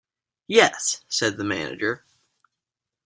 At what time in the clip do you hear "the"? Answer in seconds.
1.37-1.43